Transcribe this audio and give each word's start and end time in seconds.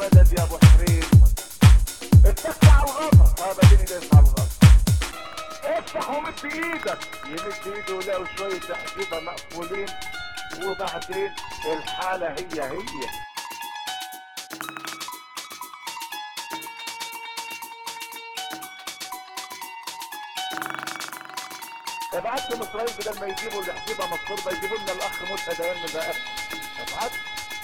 بلد 0.00 0.32
يا 0.38 0.42
ابو 0.44 0.58
حريم 0.58 1.10
على 3.40 3.56
الغطا 3.92 4.46
افتح 5.64 6.10
ومد 6.10 6.34
إيدك 6.44 6.98
يمد 7.26 7.76
ايده 7.76 7.94
ولاقوا 7.94 8.26
شوية 8.38 8.74
حجيبة 8.74 9.20
مقفولين 9.20 9.86
وبعدين 10.64 11.32
الحالة 11.72 12.28
هي 12.28 12.62
هي 12.62 13.08
ابعتهم 22.14 22.62
اسرائيل 22.62 22.90
بدل 22.98 23.20
ما 23.20 23.26
يجيبوا 23.26 23.62
الحجيبه 23.62 24.06
مقصوده 24.06 24.56
يجيبوا 24.56 24.78
لنا 24.78 24.92
الاخ 24.92 25.22
مدحت 25.32 25.60
أيام 25.60 25.76
من 25.76 25.90
بقى 25.94 26.10
ابعت 26.80 27.12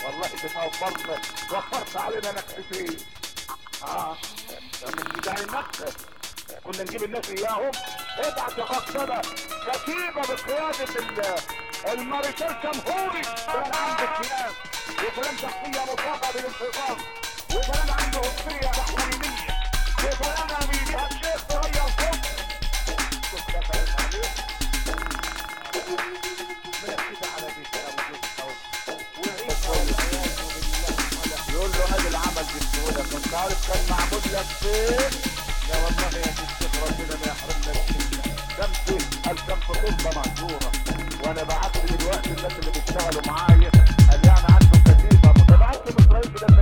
والله 0.06 0.26
انت 0.26 0.44
وفرت 0.44 1.06
وفرت 1.52 1.96
علينا 1.96 2.32
نكستين 2.32 2.96
آه. 3.82 4.16
مش 4.86 5.02
بتاع 5.18 5.34
المكتب 5.38 5.92
كنا 6.64 6.82
نجيب 6.82 7.02
الناس 7.04 7.30
إياهم. 7.30 7.70
ابعت 8.18 8.58
يا 8.58 8.64
قصده 8.64 9.22
كتيبة 9.72 10.22
بقيادة 10.34 11.00
ال- 11.00 11.40
المارشال 11.92 12.56
جمهوري. 12.62 13.22
كان 13.22 13.72
عنده 13.74 14.04
اختلاف 14.04 14.54
وكلام 14.90 15.36
شخصية 15.36 15.82
مطلقه 15.92 16.32
بالانفصام. 16.32 16.96
وكلام 17.54 17.90
عنده 18.00 18.20
هستيريا 18.20 18.70
تحويليه 18.72 19.46
وكلام 20.04 20.68
بيديها 20.70 21.08
الشيخ 21.08 21.44
كنت 33.12 33.34
عارف 33.34 33.72
كان 33.72 33.82
معمول 33.90 34.22
لك 34.32 34.46
فين 34.60 35.10
يا 35.70 35.76
والله 35.84 36.18
يا 36.18 36.24
شيخ 36.24 36.82
ربنا 36.82 37.16
ما 37.20 37.26
يحرمنا 37.26 37.72
منك 37.90 38.24
شمسي 38.56 38.96
الشمس 39.30 39.66
طبة 39.68 40.10
مهجورة 40.16 40.70
وأنا 41.24 41.42
بعت 41.42 41.76
دلوقتي 41.92 42.30
الناس 42.30 42.52
اللي 42.58 42.70
بيشتغلوا 42.70 43.22
معايا 43.26 43.70
قال 44.10 44.26
يعني 44.26 44.46
عنده 44.54 44.78
متابعت 45.24 45.80
من 45.86 46.04
اسرائيل 46.04 46.28
بدل 46.30 46.54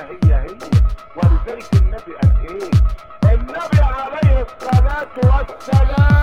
هي 0.00 0.34
هي 0.34 0.58
ولذلك 1.16 1.74
النبي 1.74 2.12
قال 2.22 2.32
إيه 2.48 2.70
النبي 3.34 3.80
عليه 3.82 4.46
الصلاة 4.46 5.08
والسلام 5.16 6.19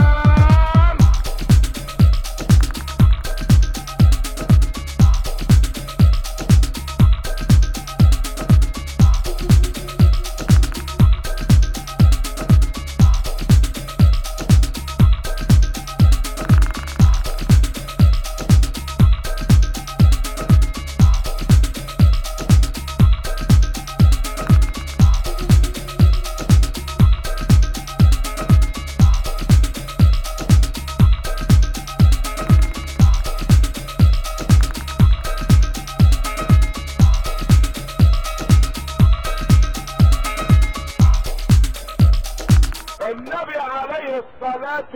النبي 43.38 43.58
عليه 43.60 44.24
الصلاة 44.24 44.94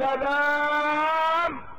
والسلام. 0.00 1.71